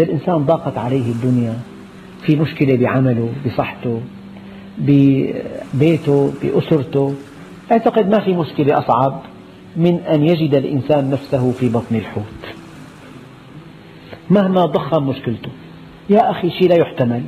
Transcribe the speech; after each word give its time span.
إذا 0.00 0.08
الإنسان 0.08 0.36
ضاقت 0.38 0.78
عليه 0.78 1.12
الدنيا 1.12 1.54
في 2.26 2.36
مشكلة 2.36 2.76
بعمله 2.76 3.32
بصحته 3.46 4.00
ببيته 4.78 6.32
بأسرته 6.42 7.14
أعتقد 7.72 8.08
ما 8.08 8.24
في 8.24 8.32
مشكلة 8.34 8.78
أصعب 8.78 9.22
من 9.76 9.94
أن 9.94 10.22
يجد 10.22 10.54
الإنسان 10.54 11.10
نفسه 11.10 11.52
في 11.52 11.68
بطن 11.68 11.96
الحوت. 11.96 12.54
مهما 14.30 14.66
ضخم 14.66 15.08
مشكلته 15.08 15.50
يا 16.10 16.30
أخي 16.30 16.50
شيء 16.50 16.68
لا 16.68 16.76
يحتمل 16.76 17.22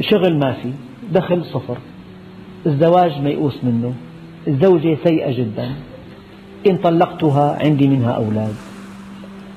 شغل 0.00 0.38
ما 0.38 0.52
في 0.52 0.72
دخل 1.12 1.44
صفر 1.44 1.78
الزواج 2.66 3.20
ميؤوس 3.20 3.64
منه 3.64 3.94
الزوجة 4.48 4.98
سيئة 5.04 5.38
جدا 5.38 5.74
إن 6.66 6.76
طلقتها 6.76 7.58
عندي 7.64 7.88
منها 7.88 8.10
أولاد. 8.10 8.54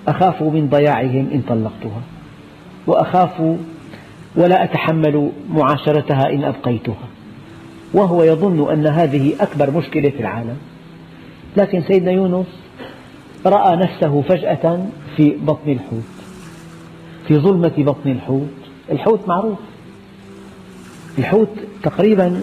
أخاف 0.08 0.44
من 0.44 0.70
ضياعهم 0.70 1.30
إن 1.34 1.42
طلقتها 1.50 2.02
وأخاف 2.88 3.58
ولا 4.36 4.64
أتحمل 4.64 5.32
معاشرتها 5.50 6.30
إن 6.30 6.44
أبقيتها. 6.44 7.08
وهو 7.94 8.24
يظن 8.24 8.72
أن 8.72 8.88
هذه 8.88 9.34
أكبر 9.40 9.72
مشكلة 9.72 10.10
في 10.10 10.20
العالم. 10.20 10.58
لكن 11.58 11.82
سيدنا 11.82 12.12
يونس 12.12 12.48
رأى 13.46 13.76
نفسه 13.76 14.22
فجأة 14.22 14.86
في 15.18 15.36
بطن 15.42 15.72
الحوت 15.72 16.04
في 17.28 17.38
ظلمة 17.38 17.74
بطن 17.78 18.12
الحوت. 18.12 18.48
الحوت 18.92 19.28
معروف. 19.28 19.60
الحوت 21.18 21.50
تقريبا 21.84 22.42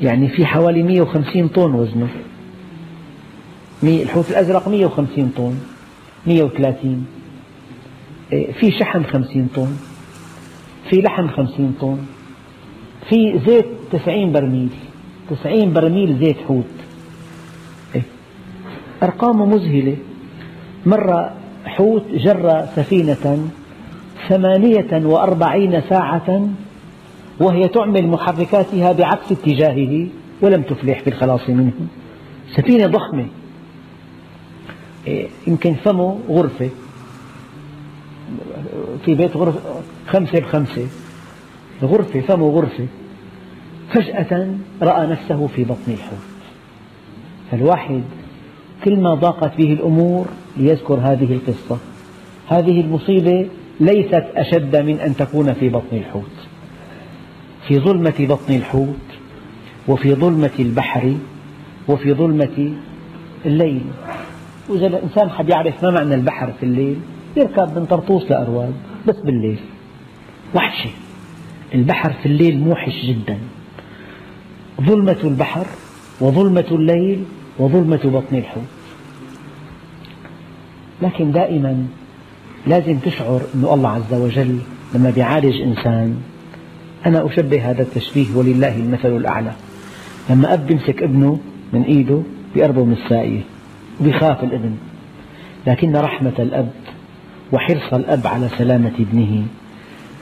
يعني 0.00 0.28
في 0.28 0.46
حوالي 0.46 0.82
150 0.82 1.48
طن 1.48 1.74
وزنه. 1.74 2.08
الحوت 3.82 4.30
الأزرق 4.30 4.68
150 4.68 5.32
طن. 5.36 5.54
130 6.26 7.06
إيه، 8.32 8.52
في 8.52 8.70
شحم 8.70 9.02
50 9.02 9.48
طن 9.56 9.76
في 10.90 10.96
لحم 10.96 11.28
50 11.28 11.76
طن 11.80 11.98
في 13.08 13.40
زيت 13.46 13.66
90 13.92 14.32
برميل 14.32 14.68
90 15.30 15.72
برميل 15.72 16.18
زيت 16.18 16.36
حوت. 16.48 16.64
إيه. 17.94 18.02
أرقامه 19.02 19.46
مذهلة. 19.46 19.96
مرة 20.86 21.34
حوت 21.64 22.04
جر 22.14 22.66
سفينة 22.76 23.48
ثمانية 24.28 25.06
وأربعين 25.06 25.80
ساعة 25.88 26.48
وهي 27.40 27.68
تعمل 27.68 28.06
محركاتها 28.08 28.92
بعكس 28.92 29.32
اتجاهه 29.32 30.06
ولم 30.42 30.62
تفلح 30.62 31.00
في 31.00 31.06
الخلاص 31.10 31.48
منه. 31.50 31.72
سفينة 32.56 32.86
ضخمة. 32.86 33.26
يمكن 35.46 35.74
فمه 35.74 36.18
غرفة. 36.28 36.70
في 39.04 39.14
بيت 39.14 39.36
غرفة 39.36 39.60
خمسة 40.06 40.40
بخمسة. 40.40 40.86
غرفة 41.82 42.20
فمه 42.20 42.50
غرفة. 42.50 42.86
فجأة 43.92 44.54
رأى 44.82 45.06
نفسه 45.06 45.46
في 45.46 45.64
بطن 45.64 45.92
الحوت. 45.92 46.18
فالواحد 47.50 48.02
كلما 48.84 49.14
ضاقت 49.14 49.56
به 49.56 49.72
الأمور 49.72 50.26
ليذكر 50.56 50.94
هذه 50.94 51.32
القصة. 51.32 51.78
هذه 52.48 52.80
المصيبة 52.80 53.48
ليست 53.80 54.24
أشد 54.36 54.76
من 54.76 55.00
أن 55.00 55.16
تكون 55.16 55.52
في 55.52 55.68
بطن 55.68 55.96
الحوت. 55.96 56.34
في 57.68 57.78
ظلمة 57.78 58.14
بطن 58.18 58.54
الحوت 58.54 58.96
وفي 59.88 60.14
ظلمة 60.14 60.50
البحر 60.58 61.14
وفي 61.88 62.14
ظلمة 62.14 62.72
الليل. 63.46 63.82
وإذا 64.68 64.86
الإنسان 64.86 65.30
حب 65.30 65.48
يعرف 65.48 65.84
ما 65.84 65.90
معنى 65.90 66.14
البحر 66.14 66.52
في 66.60 66.66
الليل 66.66 66.96
يركب 67.36 67.78
من 67.78 67.84
طرطوس 67.84 68.30
لأرواد 68.30 68.72
بس 69.08 69.16
بالليل. 69.16 69.58
وحشة 70.54 70.90
البحر 71.74 72.12
في 72.12 72.26
الليل 72.26 72.60
موحش 72.60 73.04
جدا. 73.04 73.38
ظلمة 74.80 75.16
البحر 75.24 75.66
وظلمة 76.20 76.64
الليل 76.70 77.24
وظلمة 77.58 78.00
بطن 78.04 78.36
الحوت. 78.36 78.64
لكن 81.02 81.32
دائما 81.32 81.86
لازم 82.66 82.98
تشعر 82.98 83.40
أن 83.54 83.64
الله 83.64 83.90
عز 83.90 84.14
وجل 84.14 84.58
لما 84.94 85.12
يعالج 85.16 85.60
إنسان 85.60 86.16
أنا 87.06 87.26
أشبه 87.26 87.70
هذا 87.70 87.82
التشبيه 87.82 88.26
ولله 88.34 88.76
المثل 88.76 89.16
الأعلى. 89.16 89.52
لما 90.30 90.54
أب 90.54 90.70
يمسك 90.70 91.02
ابنه 91.02 91.38
من 91.72 91.82
إيده 91.82 92.22
بيقربه 92.54 92.84
من 92.84 92.92
الساقية 92.92 93.40
وبيخاف 94.00 94.44
الإبن. 94.44 94.74
لكن 95.66 95.96
رحمة 95.96 96.32
الأب 96.38 96.70
وحرص 97.52 97.94
الأب 97.94 98.26
على 98.26 98.48
سلامة 98.48 98.92
ابنه 99.00 99.46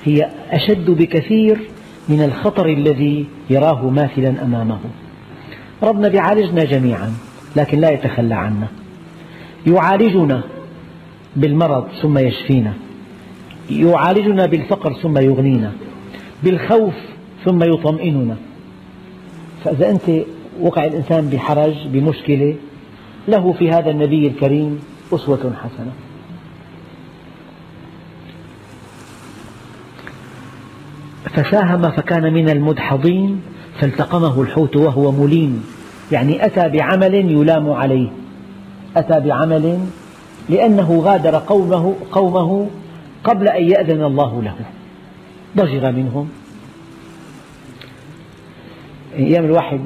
هي 0.05 0.29
أشد 0.51 0.91
بكثير 0.91 1.61
من 2.09 2.23
الخطر 2.23 2.69
الذي 2.69 3.27
يراه 3.51 3.91
ماثلا 3.91 4.45
أمامه. 4.45 4.79
ربنا 5.83 6.09
يعالجنا 6.09 6.65
جميعا 6.65 7.13
لكن 7.57 7.79
لا 7.79 7.91
يتخلى 7.91 8.35
عنا. 8.35 8.67
يعالجنا 9.67 10.43
بالمرض 11.37 11.89
ثم 12.03 12.19
يشفينا. 12.19 12.73
يعالجنا 13.71 14.47
بالفقر 14.47 14.93
ثم 14.93 15.19
يغنينا. 15.19 15.73
بالخوف 16.43 16.95
ثم 17.45 17.63
يطمئننا. 17.63 18.37
فإذا 19.65 19.91
أنت 19.91 20.25
وقع 20.61 20.85
الإنسان 20.85 21.29
بحرج 21.29 21.75
بمشكلة 21.87 22.55
له 23.29 23.53
في 23.53 23.71
هذا 23.71 23.91
النبي 23.91 24.27
الكريم 24.27 24.81
أسوة 25.13 25.53
حسنة. 25.63 25.93
فساهم 31.25 31.91
فكان 31.91 32.33
من 32.33 32.49
المدحضين 32.49 33.43
فالتقمه 33.81 34.43
الحوت 34.43 34.77
وهو 34.77 35.13
مليم. 35.13 35.65
يعني 36.13 36.47
أتى 36.47 36.69
بعمل 36.69 37.15
يلام 37.15 37.71
عليه. 37.71 38.09
أتى 38.97 39.21
بعمل 39.21 39.79
لأنه 40.49 41.01
غادر 41.05 41.37
قومه, 41.37 41.95
قومه 42.13 42.71
قبل 43.25 43.49
أن 43.49 43.65
يأذن 43.65 44.05
الله 44.05 44.43
له. 44.43 44.55
ضجر 45.57 45.93
منهم. 45.93 46.29
أيام 49.17 49.45
الواحد 49.45 49.81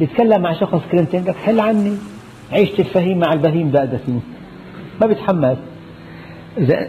يتكلم 0.00 0.42
مع 0.42 0.52
شخص 0.52 0.80
كلمتين 0.92 1.24
لك 1.24 1.36
حل 1.36 1.60
عني. 1.60 1.96
عيشة 2.52 2.78
الفهيم 2.78 3.18
مع 3.18 3.32
البهيم 3.32 3.70
دادتين 3.70 4.22
ما 5.00 5.06
بيتحمل 5.06 5.56
إذا 6.58 6.88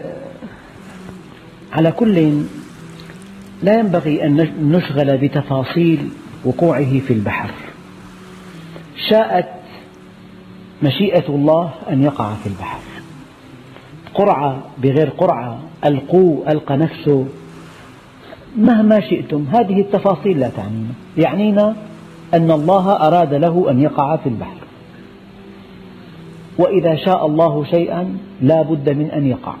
على 1.72 1.92
كل 1.92 2.42
لا 3.62 3.78
ينبغي 3.78 4.24
أن 4.24 4.48
نشغل 4.62 5.18
بتفاصيل 5.18 6.08
وقوعه 6.44 6.98
في 6.98 7.12
البحر. 7.12 7.50
شاءت 9.10 9.48
مشيئة 10.82 11.28
الله 11.28 11.70
أن 11.90 12.02
يقع 12.02 12.34
في 12.34 12.46
البحر. 12.46 12.80
قرعة 14.14 14.62
بغير 14.78 15.08
قرعة 15.08 15.60
ألقوا 15.84 16.52
ألقى 16.52 16.76
نفسه. 16.76 17.26
مهما 18.58 19.00
شئتم 19.00 19.44
هذه 19.52 19.80
التفاصيل 19.80 20.40
لا 20.40 20.48
تعنينا. 20.48 20.92
يعنينا 21.16 21.76
أن 22.34 22.50
الله 22.50 22.92
أراد 22.92 23.34
له 23.34 23.70
أن 23.70 23.80
يقع 23.80 24.16
في 24.16 24.28
البحر. 24.28 24.56
وإذا 26.60 26.96
شاء 26.96 27.26
الله 27.26 27.64
شيئا 27.64 28.16
لا 28.42 28.62
بد 28.62 28.90
من 28.90 29.10
أن 29.10 29.26
يقع. 29.26 29.54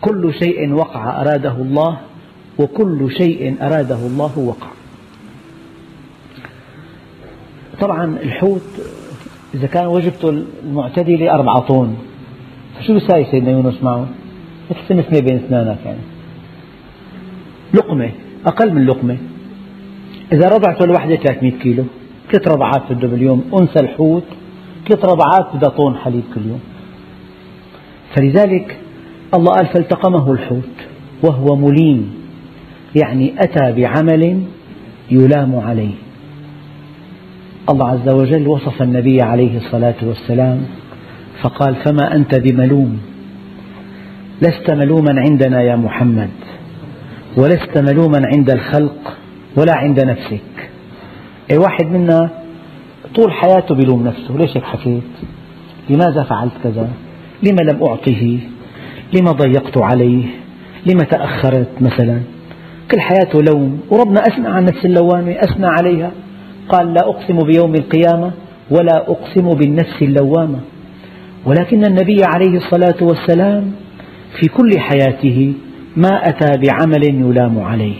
كل 0.00 0.34
شيء 0.34 0.72
وقع 0.72 1.20
أراده 1.20 1.56
الله 1.56 1.98
وكل 2.58 3.10
شيء 3.10 3.56
أراده 3.62 4.00
الله 4.06 4.38
وقع. 4.38 4.66
طبعا 7.80 8.04
الحوت 8.22 8.68
إذا 9.54 9.66
كان 9.66 9.86
وجبته 9.86 10.44
المعتدلة 10.64 11.34
أربعة 11.34 11.60
طن 11.60 11.94
فشو 12.78 12.94
بيساوي 12.94 13.24
سيدنا 13.24 13.50
يونس 13.50 13.82
معه؟ 13.82 14.06
مثل 14.70 14.80
سمسمة 14.88 15.20
بين 15.20 15.44
أسنانك 15.44 15.78
يعني. 15.84 15.98
لقمة 17.74 18.10
أقل 18.46 18.74
من 18.74 18.86
لقمة. 18.86 19.16
إذا 20.32 20.48
رضعته 20.48 20.84
الوحدة 20.84 21.16
300 21.16 21.52
كيلو 21.52 21.84
ثلاث 22.32 22.48
رضعات 22.48 22.92
بده 22.92 23.08
باليوم 23.08 23.44
أنثى 23.60 23.80
الحوت 23.80 24.24
ثلاث 24.88 25.04
رضعات 25.04 25.56
بدها 25.56 25.68
طن 25.68 25.96
حليب 25.96 26.22
كل 26.34 26.40
يوم. 26.46 26.60
فلذلك 28.16 28.76
الله 29.34 29.52
قال 29.52 29.66
فالتقمه 29.66 30.32
الحوت 30.32 30.76
وهو 31.22 31.56
مليم 31.56 32.14
يعني 33.02 33.34
أتى 33.38 33.72
بعمل 33.72 34.42
يلام 35.10 35.56
عليه. 35.56 35.94
الله 37.70 37.88
عز 37.88 38.08
وجل 38.08 38.48
وصف 38.48 38.82
النبي 38.82 39.22
عليه 39.22 39.56
الصلاة 39.56 39.94
والسلام 40.02 40.60
فقال 41.42 41.74
فما 41.74 42.14
أنت 42.14 42.34
بملوم؟ 42.38 42.98
لست 44.42 44.70
ملوما 44.70 45.20
عندنا 45.20 45.62
يا 45.62 45.76
محمد 45.76 46.30
ولست 47.36 47.78
ملوما 47.78 48.22
عند 48.36 48.50
الخلق 48.50 49.16
ولا 49.56 49.76
عند 49.76 50.04
نفسك. 50.04 50.70
أي 51.50 51.58
واحد 51.58 51.86
منا 51.86 52.30
طول 53.14 53.32
حياته 53.32 53.74
بلوم 53.74 54.04
نفسه. 54.06 54.36
ليش 54.36 54.56
هيك 54.56 54.64
حكيت؟ 54.64 55.02
لماذا 55.90 56.22
فعلت 56.22 56.52
كذا؟ 56.64 56.88
لما 57.42 57.72
لم 57.72 57.82
أعطه 57.82 58.38
لما 59.14 59.32
ضيقت 59.32 59.78
عليه؟ 59.78 60.24
لما 60.86 61.04
تأخرت 61.04 61.68
مثلا؟ 61.80 62.20
كل 62.90 63.00
حياته 63.00 63.42
لوم. 63.42 63.80
وربنا 63.90 64.20
أثنى 64.20 64.48
عن 64.48 64.64
نفس 64.64 64.84
اللوامة 64.84 65.32
أثنى 65.32 65.66
عليها. 65.66 66.10
قال 66.68 66.94
لا 66.94 67.08
أقسم 67.08 67.38
بيوم 67.38 67.74
القيامة 67.74 68.30
ولا 68.70 69.10
أقسم 69.10 69.48
بالنفس 69.48 70.02
اللوامة. 70.02 70.60
ولكن 71.46 71.84
النبي 71.84 72.24
عليه 72.24 72.56
الصلاة 72.56 72.96
والسلام 73.02 73.72
في 74.40 74.48
كل 74.48 74.78
حياته 74.78 75.54
ما 75.96 76.28
أتى 76.28 76.46
بعمل 76.46 77.04
يلام 77.04 77.58
عليه. 77.58 77.96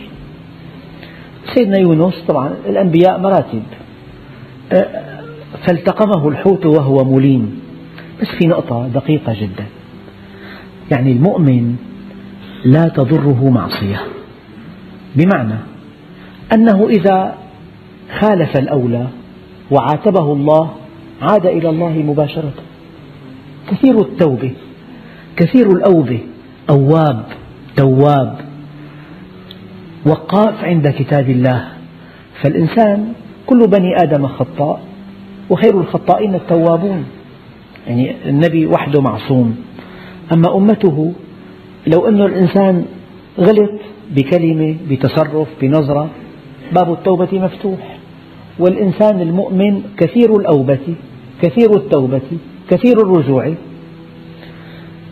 سيدنا 1.55 1.79
يونس 1.79 2.25
طبعا 2.29 2.55
الأنبياء 2.69 3.19
مراتب. 3.21 3.63
فالتقمه 5.67 6.29
الحوت 6.29 6.67
وهو 6.67 7.05
مليم. 7.05 7.61
بس 8.20 8.29
في 8.41 8.49
نقطة 8.49 8.88
دقيقة 8.88 9.35
جدا. 9.41 9.65
يعني 10.91 11.12
المؤمن 11.12 11.76
لا 12.65 12.88
تضره 12.88 13.50
معصية. 13.50 14.00
بمعنى 15.17 15.55
أنه 16.53 16.88
إذا 16.88 17.35
خالف 18.19 18.56
الأولى 18.56 19.06
وعاتبه 19.70 20.32
الله 20.32 20.71
عاد 21.23 21.47
إلى 21.47 21.69
الله 21.69 21.91
مباشرة. 21.91 22.53
كثير 23.71 24.00
التوبة 24.00 24.53
كثير 25.37 25.71
الأوبة. 25.71 26.21
أواب 26.71 27.25
تواب. 27.76 28.38
وقاف 30.06 30.64
عند 30.64 30.88
كتاب 30.88 31.31
الله. 31.31 31.69
فالإنسان 32.43 33.12
كل 33.49 33.67
بني 33.67 33.97
آدم 34.03 34.27
خطاء 34.27 34.81
وخير 35.50 35.81
الخطائين 35.81 36.35
التوابون. 36.35 37.05
يعني 37.87 38.15
النبي 38.29 38.67
وحده 38.67 39.00
معصوم. 39.00 39.56
أما 40.33 40.56
أمته 40.56 41.12
لو 41.87 42.09
أن 42.09 42.21
الإنسان 42.21 42.85
غلط 43.41 43.71
بكلمة 44.17 44.77
بتصرف 44.91 45.49
بنظرة 45.61 46.09
باب 46.73 46.93
التوبة 46.93 47.29
مفتوح. 47.33 47.99
والإنسان 48.59 49.21
المؤمن 49.21 49.83
كثير 49.97 50.37
الأوبة 50.37 50.95
كثير 51.43 51.77
التوبة 51.77 52.29
كثير 52.71 52.97
الرجوع. 53.00 53.55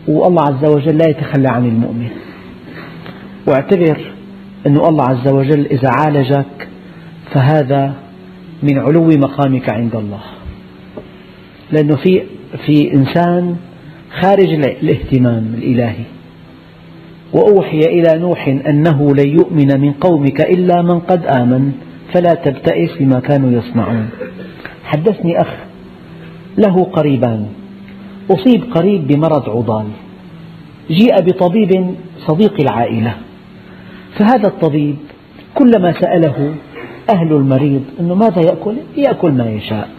والله 0.07 0.41
عز 0.41 0.65
وجل 0.65 0.97
لا 0.97 1.09
يتخلى 1.09 1.47
عن 1.47 1.65
المؤمن. 1.65 2.09
واعتبر 3.47 3.97
أن 4.67 4.77
الله 4.77 5.03
عز 5.03 5.27
وجل 5.33 5.65
إذا 5.65 5.89
عالجك 5.89 6.67
فهذا 7.31 7.93
من 8.63 8.79
علو 8.79 9.07
مقامك 9.07 9.69
عند 9.69 9.95
الله. 9.95 10.21
لأنه 11.71 11.95
في, 11.95 12.23
في 12.65 12.93
إنسان 12.93 13.55
خارج 14.21 14.49
الاهتمام 14.53 15.53
الإلهي. 15.57 16.03
وأوحي 17.33 17.79
إلى 17.79 18.19
نوح 18.19 18.47
أنه 18.47 19.15
لن 19.15 19.29
يؤمن 19.29 19.81
من 19.81 19.91
قومك 19.91 20.41
إلا 20.41 20.81
من 20.81 20.99
قد 20.99 21.25
آمن 21.25 21.71
فلا 22.13 22.33
تبتئس 22.33 22.97
بما 22.99 23.19
كانوا 23.19 23.51
يصنعون. 23.51 24.09
حدثني 24.83 25.41
أخ 25.41 25.53
له 26.57 26.83
قريبان. 26.83 27.47
أصيب 28.31 28.63
قريب 28.73 29.07
بمرض 29.07 29.49
عضال. 29.49 29.87
جيء 30.91 31.21
بطبيب 31.21 31.95
صديق 32.27 32.61
العائلة. 32.61 33.13
فهذا 34.19 34.47
الطبيب 34.47 34.95
كلما 35.55 35.93
سأله 36.01 36.55
أهل 37.09 37.33
المريض 37.33 37.83
أنه 37.99 38.15
ماذا 38.15 38.41
يأكل؟ 38.41 38.75
يأكل 38.97 39.31
ما 39.31 39.49
يشاء. 39.49 39.89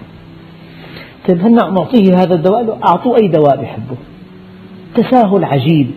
طيب 1.28 1.40
هل 1.40 1.54
نعطيه 1.54 2.14
هذا 2.14 2.34
الدواء؟ 2.34 2.78
أعطوه 2.86 3.16
أي 3.16 3.28
دواء 3.28 3.62
يحبه 3.62 3.96
تساهل 4.94 5.44
عجيب. 5.44 5.90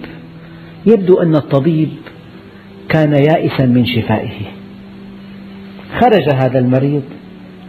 يبدو 0.85 1.21
أن 1.21 1.35
الطبيب 1.35 1.89
كان 2.89 3.13
يائسا 3.13 3.65
من 3.65 3.85
شفائه. 3.85 4.39
خرج 5.99 6.33
هذا 6.33 6.59
المريض 6.59 7.03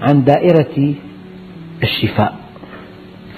عن 0.03 0.25
دائرة 0.25 0.95
الشفاء. 1.83 2.37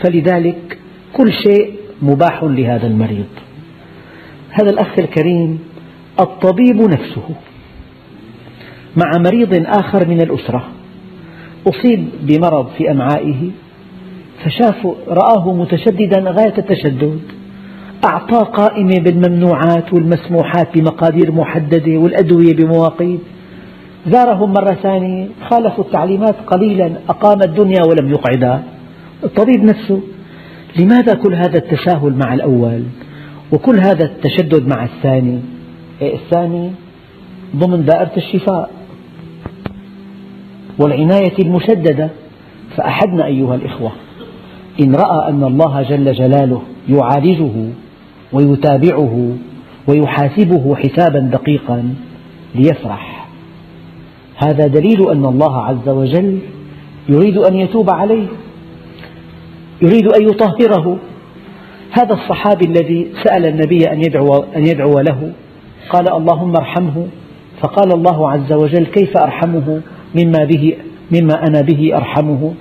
فلذلك 0.03 0.79
كل 1.13 1.33
شيء 1.33 1.75
مباح 2.03 2.45
لهذا 2.45 2.87
المريض. 2.87 3.29
هذا 4.51 4.71
الأخ 4.71 4.99
الكريم 4.99 5.59
الطبيب 6.21 6.77
نفسه. 6.77 7.29
مع 8.97 9.11
مريض 9.19 9.65
آخر 9.67 10.09
من 10.09 10.23
الأسرة. 10.23 10.65
أصيب 11.67 12.09
بمرض 12.23 12.69
في 12.79 12.91
أمعائه 12.91 13.51
فشاف 14.45 14.87
رآه 15.09 15.53
متشددا 15.53 16.21
غاية 16.31 16.59
التشدد. 16.59 17.21
أعطاه 18.05 18.43
قائمة 18.43 18.99
بالممنوعات 18.99 19.93
والمسموحات 19.93 20.79
بمقادير 20.79 21.33
محددة 21.33 21.99
والأدوية 21.99 22.55
بمواقيت. 22.55 23.21
زارهم 24.07 24.53
مرة 24.53 24.75
ثانية 24.83 25.29
خالفوا 25.51 25.85
التعليمات 25.85 26.35
قليلا 26.47 26.93
أقام 27.09 27.43
الدنيا 27.43 27.83
ولم 27.89 28.11
يقعدها 28.11 28.63
الطبيب 29.25 29.65
نفسه 29.65 30.01
لماذا 30.79 31.15
كل 31.15 31.35
هذا 31.35 31.59
التساهل 31.59 32.15
مع 32.25 32.35
الأول؟ 32.35 32.83
وكل 33.53 33.79
هذا 33.79 34.05
التشدد 34.05 34.69
مع 34.69 34.85
الثاني؟ 34.85 35.41
إيه، 36.03 36.15
الثاني 36.15 36.71
ضمن 37.57 37.85
دائرة 37.85 38.13
الشفاء. 38.17 38.71
والعناية 40.79 41.39
المشددة. 41.39 42.11
فأحدنا 42.77 43.27
أيها 43.27 43.55
الإخوة 43.55 43.93
إن 44.83 44.95
رأى 44.95 45.29
أن 45.29 45.45
الله 45.45 45.83
جل 45.83 46.13
جلاله 46.13 46.63
يعالجه 46.89 47.53
ويتابعه 48.33 49.37
ويحاسبه 49.89 50.77
حسابا 50.77 51.19
دقيقا 51.19 51.95
ليفرح. 52.55 53.27
هذا 54.37 54.67
دليل 54.67 55.11
أن 55.11 55.25
الله 55.25 55.65
عز 55.65 55.89
وجل 55.89 56.39
يريد 57.09 57.39
أن 57.39 57.55
يتوب 57.55 57.91
عليه 57.91 58.27
يريد 59.83 60.07
أن 60.07 60.23
يطهره. 60.23 60.99
هذا 61.93 62.15
الصحابي 62.15 62.65
الذي 62.67 63.13
سأل 63.25 63.47
النبي 63.47 63.93
أن 63.93 63.99
يدعو, 63.99 64.45
أن 64.57 64.67
يدعو 64.67 65.01
له 65.01 65.33
قال 65.91 66.13
اللهم 66.13 66.57
ارحمه 66.57 67.07
فقال 67.65 67.93
الله 67.93 68.31
عز 68.31 68.53
وجل 68.53 68.87
كيف 68.87 69.17
أرحمه 69.17 69.81
مما, 70.15 70.45
به 70.45 70.75
مما 71.13 71.35
أنا 71.49 71.61
به 71.61 71.97
أرحمه؟ 71.97 72.55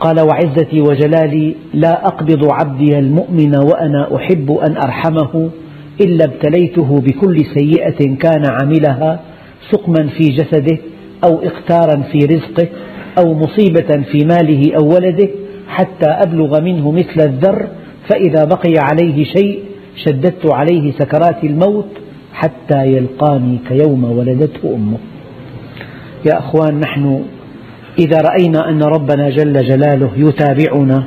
قال 0.00 0.20
وعزتي 0.20 0.80
وجلالي 0.80 1.54
لا 1.74 2.06
أقبض 2.06 2.52
عبدي 2.52 2.98
المؤمن 2.98 3.56
وأنا 3.56 4.16
أحب 4.16 4.52
أن 4.52 4.76
أرحمه 4.76 5.50
إلا 6.00 6.24
ابتليته 6.24 7.00
بكل 7.00 7.36
سيئة 7.58 8.16
كان 8.16 8.42
عملها 8.62 9.20
سقما 9.70 10.08
في 10.18 10.28
جسده 10.28 10.78
أو 11.24 11.42
إقتارا 11.42 12.02
في 12.12 12.18
رزقه 12.18 12.68
أو 13.18 13.34
مصيبة 13.34 14.02
في 14.12 14.18
ماله 14.24 14.72
أو 14.80 14.88
ولده 14.94 15.28
حتى 15.68 16.06
أبلغ 16.06 16.60
منه 16.60 16.90
مثل 16.90 17.20
الذر 17.20 17.66
فإذا 18.08 18.44
بقي 18.44 18.74
عليه 18.78 19.24
شيء 19.24 19.58
شددت 20.04 20.46
عليه 20.52 20.92
سكرات 20.92 21.44
الموت 21.44 21.88
حتى 22.40 22.86
يلقاني 22.86 23.58
كيوم 23.68 24.04
ولدته 24.04 24.74
أمه. 24.74 24.98
يا 26.26 26.38
أخوان 26.38 26.80
نحن 26.80 27.24
إذا 27.98 28.18
رأينا 28.20 28.68
أن 28.70 28.82
ربنا 28.82 29.30
جل 29.30 29.52
جلاله 29.52 30.10
يتابعنا 30.16 31.04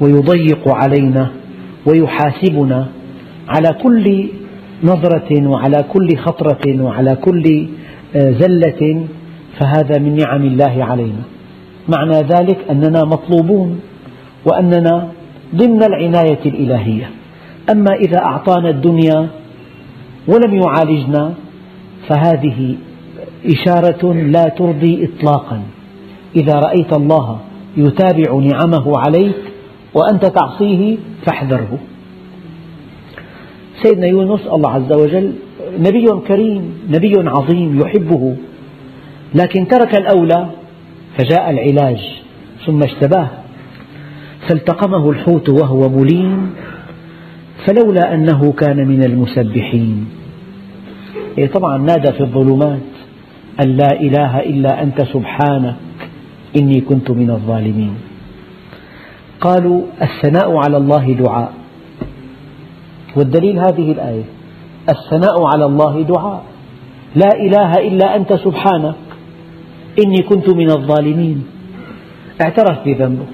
ويضيق 0.00 0.68
علينا 0.68 1.30
ويحاسبنا 1.86 2.86
على 3.48 3.68
كل 3.82 4.28
نظرة 4.84 5.48
وعلى 5.48 5.84
كل 5.92 6.16
خطرة 6.16 6.82
وعلى 6.82 7.14
كل 7.14 7.66
آه، 8.16 8.30
زلة 8.30 9.04
فهذا 9.58 9.98
من 9.98 10.16
نعم 10.16 10.44
الله 10.44 10.84
علينا. 10.84 11.22
معنى 11.88 12.18
ذلك 12.20 12.58
أننا 12.70 13.04
مطلوبون 13.04 13.80
وأننا 14.44 15.08
ضمن 15.54 15.82
العناية 15.82 16.42
الإلهية. 16.46 17.10
أما 17.72 17.92
إذا 17.94 18.18
أعطانا 18.18 18.70
الدنيا 18.70 19.28
ولم 20.32 20.54
يعالجنا 20.54 21.34
فهذه 22.08 22.76
إشارة 23.46 24.12
لا 24.12 24.44
ترضي 24.44 25.04
إطلاقا. 25.04 25.62
إذا 26.36 26.54
رأيت 26.54 26.92
الله 26.92 27.38
يتابع 27.76 28.34
نعمه 28.34 28.98
عليك 28.98 29.36
وأنت 29.94 30.26
تعصيه 30.26 30.96
فاحذره. 31.26 31.78
سيدنا 33.82 34.06
يونس 34.06 34.40
الله 34.46 34.70
عز 34.70 34.92
وجل 34.92 35.32
نبي 35.78 36.06
كريم 36.28 36.62
نبي 36.88 37.14
عظيم 37.16 37.80
يحبه 37.80 38.36
لكن 39.34 39.68
ترك 39.68 39.94
الأولى 39.94 40.50
فجاء 41.18 41.50
العلاج 41.50 42.00
ثم 42.66 42.82
اشتباه 42.82 43.28
فالتقمه 44.48 45.10
الحوت 45.10 45.48
وهو 45.48 45.88
مليم 45.88 46.50
فلولا 47.66 48.14
أنه 48.14 48.52
كان 48.52 48.88
من 48.88 49.04
المسبحين. 49.04 50.06
طبعا 51.46 51.78
نادى 51.78 52.12
في 52.12 52.20
الظلمات 52.20 52.80
أن 53.64 53.76
لا 53.76 54.00
إله 54.00 54.40
إلا 54.40 54.82
أنت 54.82 55.02
سبحانك 55.02 55.76
إني 56.60 56.80
كنت 56.80 57.10
من 57.10 57.30
الظالمين. 57.30 57.94
قالوا 59.40 59.82
الثناء 60.02 60.56
على 60.56 60.76
الله 60.76 61.12
دعاء. 61.12 61.52
والدليل 63.16 63.58
هذه 63.58 63.92
الآية 63.92 64.24
الثناء 64.88 65.44
على 65.54 65.64
الله 65.64 66.02
دعاء. 66.02 66.44
لا 67.16 67.28
إله 67.36 67.72
إلا 67.72 68.16
أنت 68.16 68.32
سبحانك 68.34 68.94
إني 70.04 70.22
كنت 70.22 70.54
من 70.54 70.70
الظالمين. 70.70 71.44
اعترف 72.42 72.84
بذنبه 72.84 73.26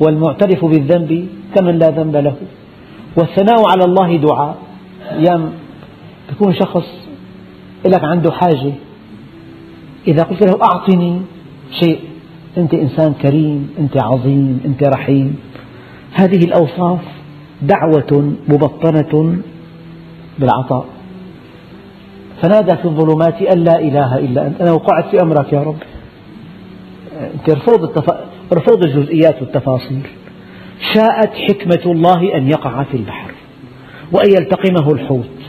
والمعترف 0.00 0.64
بالذنب 0.64 1.28
كمن 1.54 1.78
لا 1.78 1.90
ذنب 1.90 2.16
له. 2.16 2.34
والثناء 3.18 3.68
على 3.68 3.84
الله 3.84 4.16
دعاء. 4.16 4.56
أيام 5.10 5.50
يكون 6.32 6.54
شخص 6.54 6.99
لك 7.84 8.04
عنده 8.04 8.32
حاجة. 8.32 8.72
إذا 10.08 10.22
قلت 10.22 10.42
له 10.42 10.58
أعطني 10.62 11.20
شيء 11.80 11.98
أنت 12.58 12.74
إنسان 12.74 13.14
كريم 13.14 13.70
أنت 13.78 14.02
عظيم 14.02 14.60
أنت 14.64 14.82
رحيم. 14.82 15.36
هذه 16.12 16.44
الأوصاف 16.44 17.00
دعوة 17.62 18.34
مبطنة 18.48 19.36
بالعطاء. 20.38 20.86
فنادى 22.42 22.76
في 22.76 22.84
الظلمات 22.84 23.42
أن 23.42 23.64
لا 23.64 23.78
إله 23.78 24.18
إلا 24.18 24.46
أنت. 24.46 24.60
أنا 24.60 24.72
وقعت 24.72 25.04
في 25.10 25.22
أمرك 25.22 25.52
يا 25.52 25.62
رب. 25.62 25.78
أنت 27.34 27.50
رفض, 27.50 27.82
التف... 27.82 28.10
رفض 28.52 28.84
الجزئيات 28.84 29.42
والتفاصيل 29.42 30.02
شاءت 30.94 31.30
حكمة 31.34 31.92
الله 31.92 32.36
أن 32.36 32.48
يقع 32.50 32.82
في 32.82 32.96
البحر 32.96 33.30
وأن 34.12 34.30
يلتقمه 34.30 34.92
الحوت. 34.92 35.39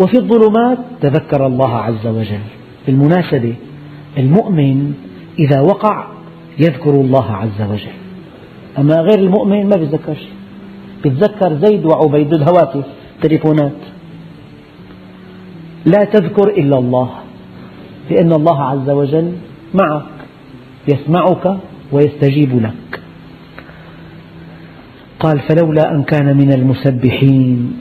وفي 0.00 0.18
الظلمات 0.18 0.78
تذكر 1.00 1.46
الله 1.46 1.76
عز 1.76 2.06
وجل. 2.06 2.40
بالمناسبة 2.86 3.54
المؤمن 4.18 4.94
إذا 5.38 5.60
وقع 5.60 6.06
يذكر 6.58 6.90
الله 6.90 7.32
عز 7.32 7.62
وجل. 7.70 7.96
أما 8.78 8.94
غير 8.94 9.18
المؤمن 9.18 9.66
ما 9.68 9.76
بيتذكر 9.76 10.14
شيء 10.14 10.34
بيتذكر 11.02 11.66
زيد 11.66 11.84
وعبيد 11.84 12.34
الهواتف 12.34 12.84
تليفونات. 13.22 13.80
لا 15.86 16.04
تذكر 16.04 16.48
إلا 16.48 16.78
الله 16.78 17.10
لأن 18.10 18.32
الله 18.32 18.62
عز 18.62 18.90
وجل 18.90 19.32
معك 19.74 20.02
يسمعك 20.92 21.56
ويستجيب 21.92 22.62
لك. 22.62 23.00
قال 25.20 25.40
فلولا 25.40 25.90
أن 25.90 26.02
كان 26.02 26.36
من 26.36 26.52
المسبحين 26.52 27.76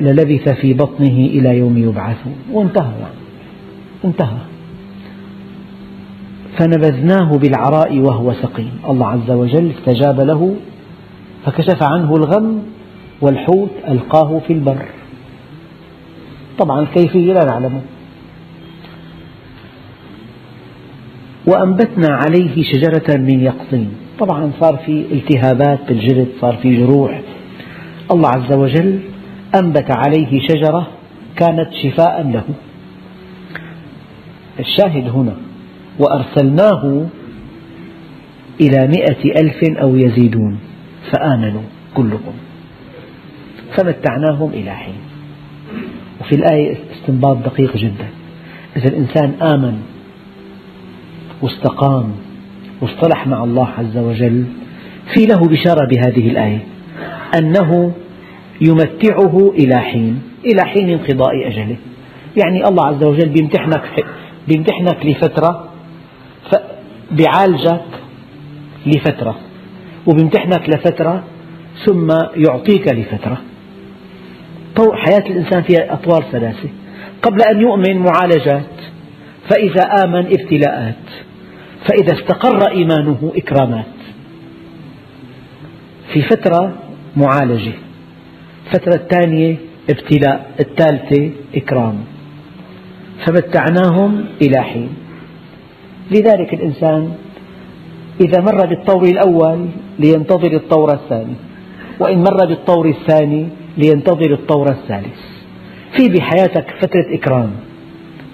للبث 0.00 0.48
في 0.48 0.74
بطنه 0.74 1.06
إلى 1.06 1.58
يوم 1.58 1.78
يبعثون. 1.78 2.34
وانتهى. 2.52 3.06
انتهى. 4.04 4.38
فنبذناه 6.58 7.38
بالعراء 7.38 7.98
وهو 7.98 8.32
سقيم. 8.32 8.70
الله 8.88 9.06
عز 9.06 9.30
وجل 9.30 9.70
استجاب 9.78 10.20
له 10.20 10.56
فكشف 11.46 11.82
عنه 11.82 12.16
الغم 12.16 12.62
والحوت 13.20 13.70
ألقاه 13.88 14.40
في 14.46 14.52
البر. 14.52 14.84
طبعا 16.58 16.80
الكيفية 16.80 17.32
لا 17.32 17.44
نعلمه. 17.44 17.80
وأنبتنا 21.46 22.08
عليه 22.10 22.62
شجرة 22.62 23.16
من 23.16 23.40
يقطين. 23.40 23.90
طبعا 24.18 24.50
صار 24.60 24.76
في 24.86 25.04
التهابات 25.12 25.78
بالجلد 25.88 26.28
صار 26.40 26.56
في 26.56 26.76
جروح. 26.76 27.20
الله 28.12 28.28
عز 28.28 28.52
وجل 28.52 29.00
أنبت 29.54 29.90
عليه 29.90 30.48
شجرة 30.48 30.88
كانت 31.36 31.68
شفاء 31.82 32.22
له. 32.22 32.44
الشاهد 34.60 35.08
هنا 35.08 35.36
وأرسلناه 35.98 37.06
إلى 38.60 38.86
مئة 38.88 39.40
ألف 39.40 39.78
أو 39.80 39.96
يزيدون 39.96 40.58
فآمنوا 41.12 41.62
كلهم 41.94 42.34
فمتعناهم 43.76 44.50
إلى 44.50 44.70
حين. 44.70 44.98
وفي 46.20 46.34
الآية 46.34 46.76
استنباط 46.92 47.36
دقيق 47.36 47.76
جدا. 47.76 48.08
إذا 48.76 48.88
الإنسان 48.88 49.34
آمن 49.42 49.82
واستقام 51.42 52.12
واصطلح 52.80 53.26
مع 53.26 53.44
الله 53.44 53.68
عز 53.78 53.96
وجل 53.96 54.44
في 55.14 55.26
له 55.26 55.38
بشارة 55.48 55.88
بهذه 55.88 56.28
الآية 56.30 56.60
أنه 57.38 57.92
يمتعه 58.60 59.52
إلى 59.58 59.76
حين 59.80 60.22
إلى 60.44 60.64
حين 60.64 60.90
انقضاء 60.90 61.48
أجله. 61.48 61.76
يعني 62.36 62.68
الله 62.68 62.86
عز 62.86 63.04
وجل 63.04 63.28
بيمتحنك 63.28 64.04
بيمتحنك 64.48 65.06
لفترة 65.06 65.68
بيعالجك 67.10 67.84
لفترة 68.86 69.36
وبيمتحنك 70.06 70.68
لفترة 70.68 71.24
ثم 71.86 72.08
يعطيك 72.36 72.94
لفترة. 72.94 73.38
حياة 74.92 75.30
الإنسان 75.30 75.62
فيها 75.62 75.92
أطوار 75.92 76.24
ثلاثة 76.32 76.68
قبل 77.22 77.42
أن 77.42 77.60
يؤمن 77.60 77.98
معالجات 77.98 78.66
فإذا 79.50 79.82
آمن 80.04 80.26
ابتلاءات 80.26 81.04
فإذا 81.88 82.14
استقر 82.14 82.70
إيمانه 82.70 83.32
إكرامات. 83.36 83.86
في 86.12 86.22
فترة 86.22 86.74
معالجة. 87.16 87.72
الفترة 88.66 88.94
الثانية 88.94 89.56
ابتلاء 89.90 90.50
الثالثة 90.60 91.30
إكرام. 91.54 91.98
فمتعناهم 93.26 94.24
إلى 94.42 94.62
حين. 94.62 94.88
لذلك 96.10 96.54
الإنسان 96.54 97.12
إذا 98.20 98.40
مر 98.40 98.66
بالطور 98.66 99.02
الأول 99.02 99.68
لينتظر 99.98 100.52
الطور 100.56 100.92
الثاني 100.92 101.34
وإن 102.00 102.18
مر 102.18 102.46
بالطور 102.46 102.88
الثاني 102.88 103.48
لينتظر 103.78 104.32
الطور 104.32 104.70
الثالث. 104.70 105.20
في 105.96 106.08
بحياتك 106.08 106.66
فترة 106.80 107.14
إكرام. 107.14 107.50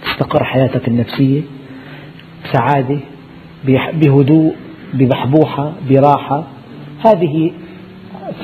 تستقر 0.02 0.44
حياتك 0.44 0.88
النفسية 0.88 1.40
بسعادة 2.44 2.98
بهدوء 3.92 4.54
ببحبوحة 4.94 5.72
براحة. 5.90 6.44
هذه 7.06 7.52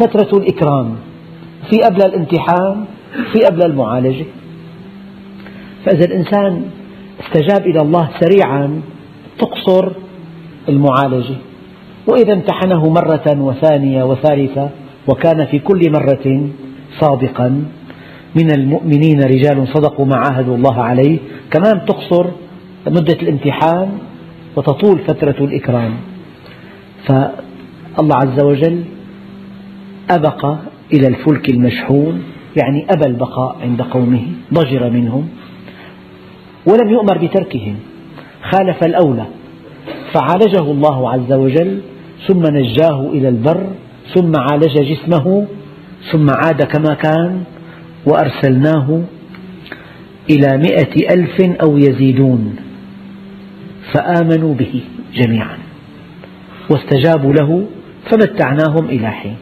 فترة 0.01 0.39
الإكرام. 0.39 0.97
في 1.71 1.77
قبل 1.79 2.03
الامتحان 2.03 2.85
في 3.33 3.39
قبل 3.45 3.67
المعالجة. 3.67 4.25
فإذا 5.85 6.05
الإنسان 6.05 6.63
استجاب 7.21 7.67
إلى 7.67 7.81
الله 7.81 8.09
سريعا 8.21 8.81
تقصر 9.39 9.93
المعالجة. 10.69 11.35
وإذا 12.07 12.33
امتحنه 12.33 12.91
مرة 12.91 13.41
وثانية 13.41 14.03
وثالثة 14.05 14.71
وكان 15.09 15.47
في 15.47 15.59
كل 15.59 15.93
مرة 15.93 16.49
صادقا 17.01 17.65
من 18.35 18.51
المؤمنين 18.51 19.21
رجال 19.23 19.69
صدقوا 19.69 20.07
ما 20.07 20.17
عاهدوا 20.17 20.57
الله 20.57 20.83
عليه. 20.83 21.19
كمان 21.51 21.87
تقصر 21.87 22.27
مدة 22.87 23.19
الامتحان 23.23 23.89
وتطول 24.57 24.99
فترة 24.99 25.45
الإكرام. 25.45 25.95
فالله 27.07 28.17
عز 28.17 28.45
وجل 28.45 28.85
أبق 30.11 30.57
إلى 30.93 31.07
الفلك 31.07 31.51
المشحون 31.51 32.23
يعني 32.63 32.87
أبى 32.91 33.07
البقاء 33.07 33.57
عند 33.63 33.83
قومه 33.83 34.23
ضجر 34.55 34.91
منهم 34.91 35.29
ولم 36.67 36.91
يؤمر 36.91 37.19
بتركهم 37.19 37.77
خالف 38.51 38.85
الأولى 38.85 39.27
فعالجه 40.13 40.61
الله 40.73 41.11
عز 41.11 41.33
وجل 41.33 41.81
ثم 42.29 42.43
نجاه 42.47 43.09
إلى 43.13 43.29
البر 43.29 43.67
ثم 44.15 44.33
عالج 44.37 44.75
جسمه 44.93 45.47
ثم 46.13 46.31
عاد 46.31 46.63
كما 46.63 46.95
كان 46.95 47.43
وأرسلناه 48.07 49.03
إلى 50.31 50.59
مئة 50.59 51.15
ألف 51.15 51.61
أو 51.63 51.79
يزيدون 51.79 52.57
فآمنوا 53.93 54.55
به 54.55 54.83
جميعا 55.15 55.59
واستجابوا 56.71 57.33
له 57.33 57.67
فمتعناهم 58.11 58.85
إلى 58.85 59.11
حين. 59.11 59.37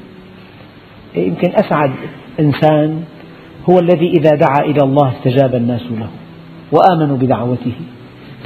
يمكن 1.20 1.50
أسعد 1.54 1.90
إنسان 2.40 3.02
هو 3.70 3.78
الذي 3.78 4.11
إذا 4.11 4.30
دعا 4.30 4.61
إلى 4.61 4.80
الله 4.82 5.12
استجاب 5.12 5.54
الناس 5.54 5.82
له 5.82 6.08
وآمنوا 6.73 7.16
بدعوته. 7.16 7.73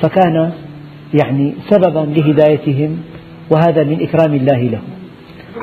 فكان 0.03 0.53
يعني 1.23 1.55
سببا 1.71 1.99
لهدايتهم 1.99 2.99
وهذا 3.51 3.85
من 3.85 4.03
إكرام 4.03 4.35
الله 4.35 4.63
له. 4.63 4.81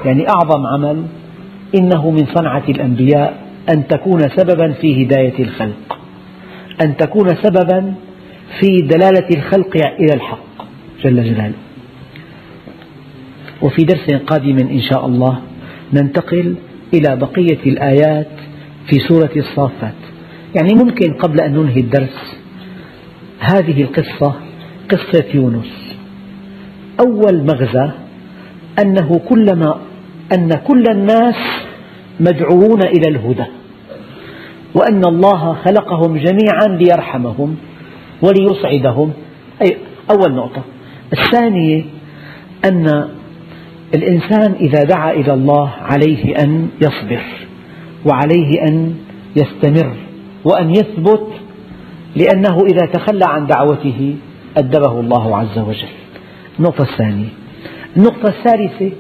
يعني 0.06 0.30
أعظم 0.30 0.68
عمل 0.68 1.06
إنه 1.76 2.12
من 2.12 2.26
صنعة 2.36 2.64
الأنبياء 2.70 3.48
أن 3.74 3.88
تكون 3.88 4.20
سببا 4.36 4.72
في 4.72 5.06
هداية 5.06 5.44
الخلق 5.44 6.00
أن 6.86 6.98
تكون 6.98 7.28
سببا 7.44 7.94
في 8.60 8.68
دلالة 8.82 9.28
الخلق 9.36 9.76
إلى 9.76 10.14
الحق 10.14 10.66
جل 11.04 11.24
جلاله. 11.24 11.54
وفي 13.62 13.84
درس 13.84 14.12
قادم 14.12 14.58
إن 14.58 14.82
شاء 14.82 15.06
الله 15.06 15.40
ننتقل 15.94 16.56
إلى 16.94 17.16
بقية 17.16 17.60
الآيات 17.66 18.28
في 18.88 19.00
سورة 19.00 19.32
الصافات. 19.36 19.94
يعني 20.56 20.74
ممكن 20.74 21.14
قبل 21.14 21.42
أن 21.42 21.54
ننهي 21.54 21.80
الدرس 21.80 22.38
هذه 23.40 23.82
القصة 23.82 24.34
قصة 24.92 25.26
يونس. 25.34 25.98
أول 27.00 27.44
مغزى 27.44 27.92
أنه 28.82 29.20
كلما 29.30 29.80
أن 30.34 30.50
كل 30.50 30.84
الناس 30.92 31.36
مدعوون 32.20 32.82
إلى 32.82 33.08
الهدى 33.10 33.46
وأن 34.76 35.06
الله 35.06 35.54
خلقهم 35.54 36.18
جميعا 36.18 36.68
ليرحمهم 36.68 37.56
وليسعدهم 38.22 39.14
أي 39.62 39.78
أول 40.12 40.36
نقطة. 40.36 40.62
الثانية 41.14 41.86
أن 42.66 43.10
الإنسان 43.96 44.54
إذا 44.54 44.84
دعا 44.84 45.12
إلى 45.12 45.34
الله 45.34 45.70
عليه 45.70 46.36
أن 46.44 46.70
يصبر 46.82 47.22
وعليه 48.06 48.62
أن 48.70 48.96
يستمر 49.36 49.96
وأن 50.46 50.70
يثبت 50.70 51.28
لأنه 52.16 52.58
إذا 52.72 52.86
تخلى 52.94 53.26
عن 53.26 53.48
دعوته 53.48 54.16
أدبه 54.58 55.00
الله 55.00 55.38
عز 55.38 55.58
وجل. 55.58 55.88
النقطة 56.60 56.84
الثانية. 56.84 57.30
النقطة 57.98 58.30
الثالثة 58.30 58.92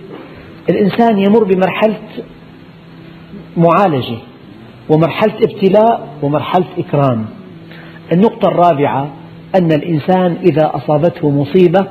الإنسان 0.69 1.17
يمر 1.19 1.43
بمرحلة 1.43 1.99
معالجة 3.57 4.17
ومرحلة 4.89 5.35
ابتلاء 5.35 6.07
ومرحلة 6.21 6.65
إكرام. 6.77 7.25
النقطة 8.13 8.47
الرابعة 8.47 9.13
أن 9.55 9.71
الإنسان 9.71 10.37
إذا 10.45 10.71
أصابته 10.75 11.29
مصيبة 11.29 11.87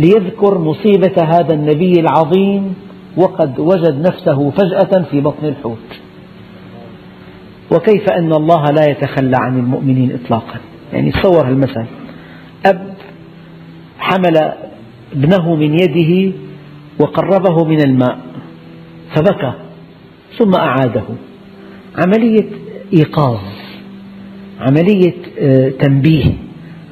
ليذكر 0.00 0.58
مصيبة 0.58 1.22
هذا 1.22 1.54
النبي 1.54 1.92
العظيم 1.92 2.74
وقد 3.16 3.58
وجد 3.58 4.00
نفسه 4.08 4.50
فجأة 4.50 5.02
في 5.10 5.20
بطن 5.20 5.46
الحوت. 5.46 6.00
وكيف 7.72 8.10
أن 8.10 8.32
الله 8.32 8.64
لا 8.64 8.90
يتخلى 8.90 9.36
عن 9.40 9.58
المؤمنين 9.58 10.18
إطلاقا؟ 10.24 10.60
يعني 10.92 11.12
تصور 11.12 11.48
المثل 11.48 11.86
أب 12.66 12.94
حمل 13.98 14.52
ابنه 15.12 15.54
من 15.54 15.74
يده 15.74 16.32
وقربه 17.00 17.64
من 17.64 17.80
الماء 17.84 18.18
فبكى 19.14 19.52
ثم 20.38 20.54
أعاده. 20.54 21.04
عملية 21.98 22.48
إيقاظ 22.92 23.38
عملية 24.60 25.14
آه، 25.38 25.68
تنبيه 25.68 26.32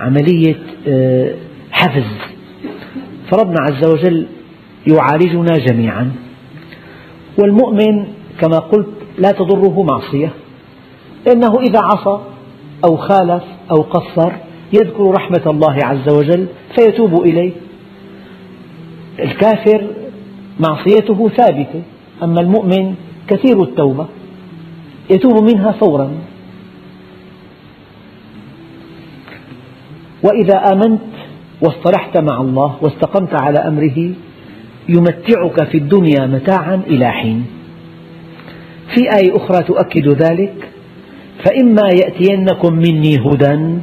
عملية 0.00 0.56
آه، 0.88 1.34
حفز. 1.70 2.27
فربنا 3.30 3.56
عز 3.60 3.84
وجل 3.84 4.26
يعالجنا 4.86 5.52
جميعا. 5.66 6.12
والمؤمن 7.38 8.04
كما 8.40 8.58
قلت 8.58 8.88
لا 9.18 9.30
تضره 9.30 9.82
معصية 9.82 10.32
لأنه 11.26 11.60
إذا 11.60 11.80
عصى 11.80 12.20
أو 12.84 12.96
خالف 12.96 13.42
أو 13.70 13.82
قصر 13.82 14.32
يذكر 14.72 15.10
رحمة 15.10 15.42
الله 15.46 15.76
عز 15.84 16.08
وجل 16.08 16.46
فيتوب 16.76 17.22
إليه. 17.22 17.52
الكافر 19.20 19.86
معصيته 20.60 21.28
ثابتة 21.28 21.82
أما 22.22 22.40
المؤمن 22.40 22.94
كثير 23.28 23.62
التوبة 23.62 24.06
يتوب 25.10 25.42
منها 25.42 25.72
فورا. 25.72 26.10
وإذا 30.22 30.72
آمنت 30.72 31.00
واصطلحت 31.62 32.18
مع 32.18 32.40
الله 32.40 32.76
واستقمت 32.82 33.42
على 33.42 33.58
أمره 33.58 34.10
يمتعك 34.88 35.68
في 35.70 35.78
الدنيا 35.78 36.26
متاعا 36.26 36.82
إلى 36.86 37.10
حين. 37.10 37.46
في 38.94 39.00
آية 39.00 39.36
أخرى 39.36 39.62
تؤكد 39.62 40.08
ذلك 40.08 40.68
فإما 41.44 41.88
يأتينكم 41.88 42.74
مني 42.74 43.16
هدى 43.16 43.78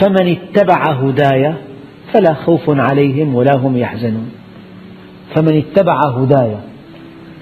فمن 0.00 0.36
اتبع 0.36 0.92
هداي 0.92 1.54
فلا 2.12 2.34
خوف 2.34 2.70
عليهم 2.70 3.34
ولا 3.34 3.56
هم 3.56 3.76
يحزنون. 3.76 4.30
فمن 5.34 5.56
اتبع 5.58 6.08
هداي 6.08 6.56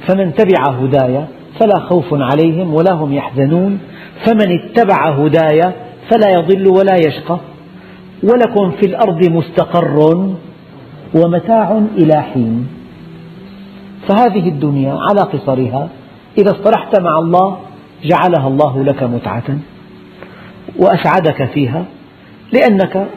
فمن 0.06 0.34
تبع 0.34 0.72
هداي 0.72 1.24
فلا 1.60 1.78
خوف 1.80 2.06
عليهم 2.12 2.74
ولا 2.74 2.92
هم 2.92 3.12
يحزنون. 3.12 3.78
فمن 4.24 4.58
اتبع 4.58 5.10
هداي 5.10 5.72
فلا 6.10 6.30
يضل 6.30 6.68
ولا 6.68 6.96
يشقى. 6.96 7.38
ولكم 8.22 8.70
في 8.70 8.86
الأرض 8.86 9.30
مستقر 9.30 9.98
ومتاع 11.14 11.82
إلى 11.96 12.22
حين. 12.22 12.68
فهذه 14.08 14.48
الدنيا 14.48 14.92
على 14.92 15.20
قصرها 15.20 15.88
إذا 16.38 16.50
اصطلحت 16.50 17.00
مع 17.00 17.18
الله 17.18 17.58
جعلها 18.04 18.48
الله 18.48 18.84
لك 18.84 19.02
متعة 19.02 19.58
وأسعدك 20.76 21.44
فيها 21.54 21.84
لأنك 22.52 23.08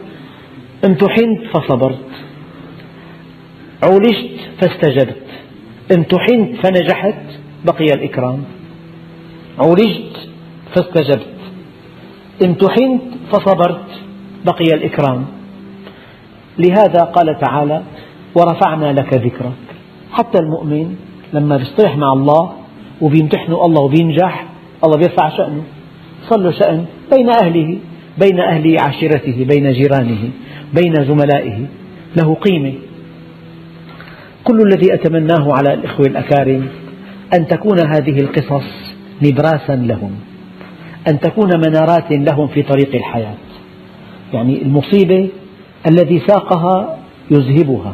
امتحنت 0.86 1.42
فصبرت 1.54 2.10
عولجت 3.84 4.40
فاستجبت 4.62 5.24
امتحنت 5.96 6.66
فنجحت 6.66 7.24
بقي 7.66 7.86
الإكرام 7.86 8.44
عولجت 9.60 10.30
فاستجبت 10.76 11.28
امتحنت 12.44 13.02
فصبرت 13.32 13.86
بقي 14.46 14.66
الإكرام. 14.74 15.26
لهذا 16.60 17.00
قال 17.00 17.40
تعالى 17.40 17.82
ورفعنا 18.36 18.94
لك 18.94 19.14
ذكرك. 19.14 19.62
حتى 20.12 20.40
المؤمن 20.40 20.96
لما 21.34 21.56
يصطلح 21.56 21.98
مع 21.98 22.14
الله 22.14 22.52
وبيمتحنه 23.02 23.66
الله 23.66 23.82
وبينجح 23.82 24.46
الله 24.84 24.98
بيرفع 24.98 25.30
شأنه. 25.30 25.64
صار 26.30 26.40
له 26.40 26.52
شأن 26.52 26.86
بين 27.12 27.30
أهله 27.30 27.78
بين 28.18 28.40
أهل 28.40 28.78
عشيرته 28.80 29.46
بين 29.50 29.72
جيرانه 29.72 30.30
بين 30.74 30.94
زملائه. 30.94 31.66
له 32.18 32.36
قيمة. 32.36 32.74
كل 34.44 34.62
الذي 34.62 34.94
أتمناه 34.94 35.54
على 35.54 35.74
الإخوة 35.74 36.06
الأكارم 36.06 36.68
أن 37.34 37.48
تكون 37.48 37.80
هذه 37.80 38.20
القصص 38.20 38.94
نبراسا 39.22 39.76
لهم 39.76 40.12
أن 41.08 41.20
تكون 41.20 41.50
منارات 41.68 42.12
لهم 42.12 42.48
في 42.48 42.64
طريق 42.64 42.96
الحياة. 42.96 43.36
يعني 44.34 44.62
المصيبة 44.62 45.30
الذي 45.88 46.22
ساقها 46.28 46.98
يذهبها 47.32 47.94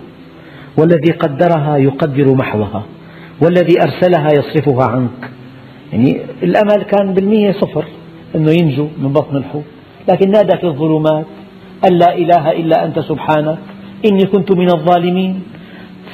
والذي 0.78 1.12
قدرها 1.12 1.78
يقدر 1.78 2.34
محوها 2.34 2.84
والذي 3.42 3.82
أرسلها 3.82 4.30
يصرفها 4.34 4.86
عنك. 4.86 5.30
يعني 5.94 6.22
الأمل 6.44 6.84
كان 6.84 7.14
بالمية 7.14 7.52
صفر 7.52 7.86
أنه 8.36 8.52
ينجو 8.52 8.88
من 9.02 9.14
بطن 9.14 9.38
الحوت. 9.38 9.64
لكن 10.10 10.32
نادى 10.32 10.58
في 10.58 10.68
الظلمات 10.68 11.26
أن 11.90 11.94
لا 11.94 12.18
إله 12.18 12.52
إلا 12.52 12.86
أنت 12.86 13.00
سبحانك 13.00 13.58
إني 14.06 14.26
كنت 14.26 14.52
من 14.52 14.70
الظالمين. 14.70 15.42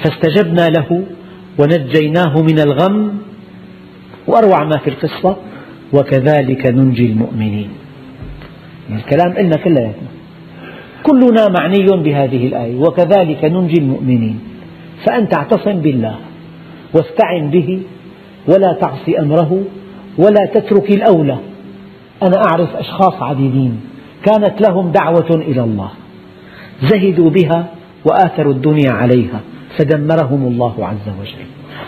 فاستجبنا 0.03 0.69
له 0.69 1.03
ونجيناه 1.59 2.41
من 2.41 2.59
الغم. 2.59 3.17
وأروع 4.27 4.63
ما 4.63 4.77
في 4.77 4.89
القصة 4.89 5.36
وكذلك 5.93 6.65
ننجي 6.67 7.05
المؤمنين. 7.05 7.69
الكلام 8.89 9.32
إلنا 9.38 9.58
كلياتنا 9.63 10.10
كلنا 11.04 11.48
معني 11.60 11.86
بهذه 11.86 12.48
الآية 12.48 12.76
وكذلك 12.76 13.46
ننجي 13.46 13.80
المؤمنين. 13.82 14.39
فأنت 15.06 15.36
اعتصم 15.36 15.74
بالله 15.74 16.15
واستعن 16.93 17.50
به 17.50 17.82
ولا 18.48 18.78
تعصي 18.82 19.19
أمره 19.19 19.63
ولا 20.17 20.46
تترك 20.54 20.91
الأولى. 20.91 21.38
أنا 22.24 22.38
أعرف 22.38 22.76
أشخاص 22.76 23.22
عديدين 23.22 23.82
كانت 24.26 24.62
لهم 24.69 24.91
دعوة 24.91 25.30
إلى 25.30 25.62
الله 25.63 25.89
زهدوا 26.82 27.30
بها 27.30 27.67
وآثروا 28.06 28.54
الدنيا 28.54 28.91
عليها 28.91 29.39
فدمرهم 29.78 30.48
الله 30.48 30.76
عز 30.88 31.08
وجل. 31.22 31.48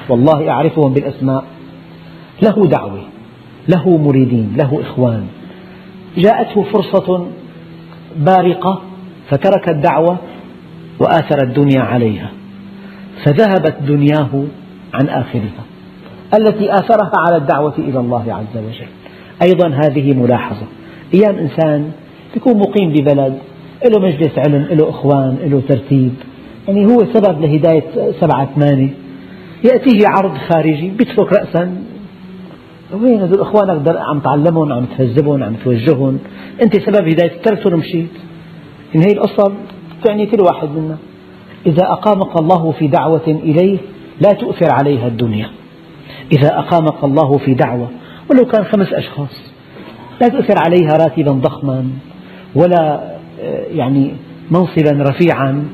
والله 0.09 0.49
أعرفهم 0.49 0.93
بالأسماء. 0.93 1.43
له 2.43 2.67
دعوة 2.67 3.03
له 3.69 3.97
مريدين 3.97 4.53
له 4.57 4.81
إخوان. 4.81 5.27
جاءته 6.17 6.63
فرصة 6.63 7.27
بارقة 8.17 8.81
فترك 9.29 9.69
الدعوة 9.69 10.17
وآثر 10.99 11.43
الدنيا 11.43 11.81
عليها 11.81 12.31
فذهبت 13.25 13.75
دنياه 13.87 14.43
عن 14.93 15.07
آخرها 15.07 15.63
التي 16.37 16.73
آثرها 16.73 17.11
على 17.27 17.37
الدعوة 17.37 17.73
إلى 17.77 17.99
الله 17.99 18.33
عز 18.33 18.57
وجل. 18.63 18.87
أيضا 19.41 19.67
هذه 19.67 20.13
ملاحظة 20.13 20.65
أيام 21.13 21.35
إنسان 21.37 21.91
يكون 22.35 22.57
مقيم 22.57 22.89
ببلد 22.93 23.37
له 23.85 23.99
مجلس 23.99 24.31
علم 24.37 24.67
له 24.71 24.89
إخوان 24.89 25.37
له 25.43 25.61
ترتيب 25.69 26.13
يعني 26.67 26.85
هو 26.85 26.97
سبب 27.13 27.41
لهداية 27.41 28.11
سبعة 28.21 28.49
ثمانية 28.55 28.89
يأتيه 29.63 30.07
عرض 30.07 30.37
خارجي 30.37 30.89
بيترك 30.89 31.33
رأسا 31.33 31.75
وين 33.03 33.21
هذول 33.21 33.41
إخوانك 33.41 33.87
عم 33.87 34.19
تعلمهم 34.19 34.73
عم 34.73 34.85
تهذبهم 34.85 35.43
عم 35.43 35.55
توجههم؟ 35.63 36.19
أنت 36.63 36.77
سبب 36.77 37.07
هداية 37.07 37.41
تركتهم 37.43 37.73
ومشيت. 37.73 38.09
إن 38.95 39.01
هي 39.01 39.11
القصة 39.13 39.53
تعني 40.03 40.25
كل 40.25 40.41
واحد 40.41 40.69
منا. 40.69 40.97
إذا 41.65 41.83
أقامك 41.83 42.39
الله 42.39 42.71
في 42.71 42.87
دعوة 42.87 43.27
إليه 43.27 43.77
لا 44.21 44.29
تؤثر 44.33 44.73
عليها 44.73 45.07
الدنيا. 45.07 45.49
إذا 46.31 46.59
أقامك 46.59 47.03
الله 47.03 47.37
في 47.37 47.53
دعوة 47.53 47.87
ولو 48.31 48.45
كان 48.45 48.63
خمس 48.63 48.93
أشخاص 48.93 49.51
لا 50.21 50.27
تؤثر 50.27 50.55
عليها 50.57 50.91
راتبا 50.91 51.31
ضخما 51.31 51.85
ولا 52.55 53.15
آه، 53.41 53.65
يعني 53.73 54.13
منصبا 54.51 55.03
رفيعا. 55.09 55.65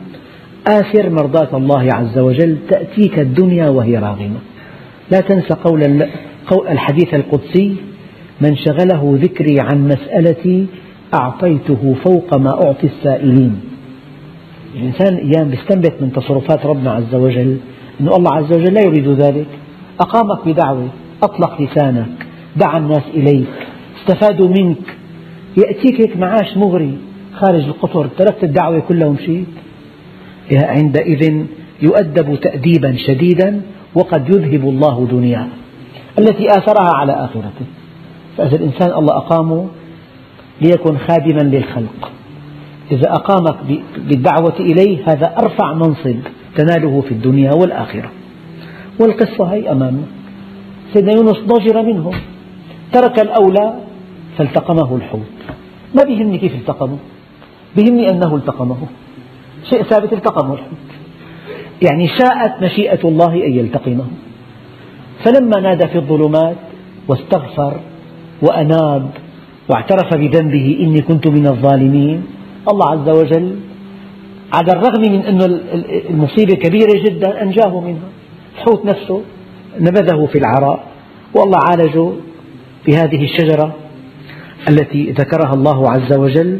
آثر 0.67 1.09
مرضاة 1.09 1.57
الله 1.57 1.89
عز 1.93 2.19
وجل 2.19 2.57
تأتيك 2.69 3.19
الدنيا 3.19 3.69
وهي 3.69 3.97
راغمة. 3.97 4.39
لا 5.11 5.19
تنس 5.19 5.51
قول 5.51 6.07
الحديث 6.71 7.13
القدسي 7.13 7.75
من 8.41 8.55
شغله 8.55 9.19
ذكري 9.21 9.55
عن 9.59 9.87
مسألتي 9.87 10.65
أعطيته 11.13 11.95
فوق 12.05 12.37
ما 12.37 12.49
أعطي 12.65 12.87
السائلين. 12.87 13.59
الإنسان 14.75 15.15
أيام 15.15 15.53
يستنبط 15.53 16.01
من 16.01 16.11
تصرفات 16.11 16.65
ربنا 16.65 16.91
عز 16.91 17.15
وجل 17.15 17.57
أن 18.01 18.07
الله 18.07 18.33
عز 18.33 18.53
وجل 18.53 18.73
لا 18.73 18.81
يريد 18.81 19.07
ذلك. 19.07 19.47
أقامك 19.99 20.47
بدعوة 20.47 20.87
أطلق 21.23 21.61
لسانك 21.61 22.27
دعا 22.55 22.77
الناس 22.77 23.03
إليك 23.13 23.47
استفادوا 23.99 24.47
منك 24.47 24.97
يأتيك 25.57 26.01
هيك 26.01 26.17
معاش 26.17 26.57
مغري 26.57 26.97
خارج 27.33 27.63
القطر 27.63 28.07
تركت 28.07 28.43
الدعوة 28.43 28.79
كلها 28.79 29.07
ومشيت. 29.07 29.47
عندئذ 30.51 31.45
يؤدب 31.81 32.35
تأديبا 32.35 32.95
شديدا 33.07 33.61
وقد 33.95 34.29
يذهب 34.29 34.69
الله 34.69 35.07
دنياه. 35.11 35.47
التي 36.19 36.47
آثرها 36.47 36.95
على 36.95 37.11
آخرته. 37.11 37.65
فإذا 38.37 38.55
الإنسان 38.55 38.97
الله 38.97 39.17
أقامه 39.17 39.67
ليكن 40.61 40.97
خادما 40.97 41.41
للخلق. 41.41 42.11
إذا 42.91 43.11
أقامك 43.11 43.55
بالدعوة 43.97 44.59
إليه 44.59 45.03
هذا 45.07 45.35
أرفع 45.39 45.73
منصب 45.73 46.19
تناله 46.55 47.01
في 47.01 47.11
الدنيا 47.11 47.51
والآخرة. 47.53 48.11
والقصة 48.99 49.45
هي 49.45 49.71
أمامنا 49.71 50.05
سيدنا 50.93 51.13
يونس 51.13 51.37
ضجر 51.37 51.83
منهم 51.83 52.13
ترك 52.93 53.19
الأولى 53.19 53.73
فالتقمه 54.37 54.95
الحوت. 54.95 55.21
ما 55.95 56.03
بيهمني 56.03 56.37
كيف 56.37 56.55
التقمه. 56.55 56.97
بيهمني 57.75 58.09
أنه 58.09 58.35
التقمه. 58.35 58.77
شيء 59.69 59.83
ثابت 59.83 60.13
التقمه 60.13 60.53
الحوت. 60.53 60.77
يعني 61.89 62.07
شاءت 62.07 62.63
مشيئة 62.63 63.07
الله 63.07 63.33
أن 63.33 63.51
يلتقمه. 63.51 64.05
فلما 65.23 65.59
نادى 65.59 65.87
في 65.87 65.95
الظلمات 65.95 66.55
واستغفر 67.07 67.79
وأناب 68.41 69.09
واعترف 69.69 70.13
بذنبه 70.13 70.77
إني 70.81 71.01
كنت 71.01 71.27
من 71.27 71.47
الظالمين 71.47 72.23
الله 72.71 72.91
عز 72.91 73.09
وجل 73.09 73.55
على 74.53 74.71
الرغم 74.71 75.01
من 75.01 75.21
أن 75.25 75.41
المصيبة 76.09 76.55
كبيرة 76.55 77.03
جدا 77.03 77.41
أنجاه 77.41 77.79
منها 77.79 78.09
الحوت 78.57 78.85
نفسه 78.85 79.21
نبذه 79.79 80.25
في 80.25 80.37
العراء 80.37 80.83
والله 81.35 81.59
عالجه 81.69 82.09
بهذه 82.87 83.23
الشجرة 83.23 83.75
التي 84.69 85.11
ذكرها 85.11 85.53
الله 85.53 85.89
عز 85.89 86.13
وجل 86.13 86.59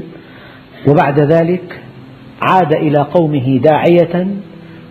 وبعد 0.88 1.20
ذلك 1.20 1.82
عاد 2.42 2.74
إلى 2.74 3.02
قومه 3.02 3.58
داعية 3.58 4.28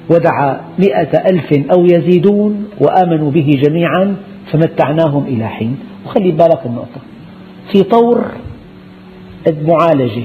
ودعا 0.09 0.61
مئة 0.79 1.31
ألف 1.31 1.53
أو 1.73 1.85
يزيدون 1.85 2.69
وآمنوا 2.81 3.31
به 3.31 3.51
جميعا 3.67 4.17
فمتعناهم 4.53 5.25
إلى 5.25 5.49
حين. 5.49 5.79
وخلي 6.07 6.31
بالك 6.31 6.67
النقطة. 6.67 7.01
في 7.73 7.83
طور 7.83 8.25
المعالجة 9.49 10.25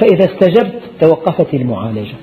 فإذا 0.00 0.24
استجبت 0.24 0.80
توقفت 1.00 1.54
المعالجة. 1.54 2.14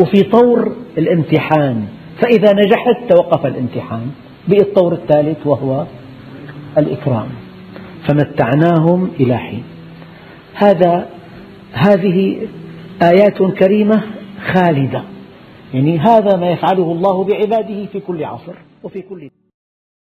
وفي 0.00 0.22
طور 0.22 0.72
الامتحان 0.98 1.84
فإذا 2.22 2.52
نجحت 2.52 3.12
توقف 3.12 3.46
الامتحان. 3.46 4.10
بقي 4.48 4.60
الطور 4.60 4.92
الثالث 4.92 5.46
وهو 5.46 5.86
الإكرام. 6.78 7.26
فمتعناهم 8.08 9.10
إلى 9.20 9.38
حين. 9.38 9.62
هذا 10.54 11.06
هذه 11.72 12.36
آيات 13.02 13.42
كريمة 13.42 14.02
خالدة. 14.52 15.02
يعني 15.74 15.98
هذا 15.98 16.36
ما 16.36 16.50
يفعله 16.50 16.92
الله 16.92 17.24
بعباده 17.24 17.86
في 17.86 18.00
كل 18.00 18.24
عصر 18.24 18.54
وفي 18.82 19.02
كل 19.02 19.30